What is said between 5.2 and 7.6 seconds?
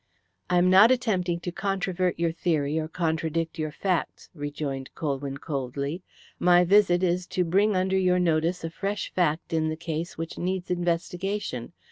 coldly. "My visit is to